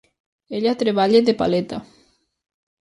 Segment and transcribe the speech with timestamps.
[0.57, 1.81] Ella treballa de paleta.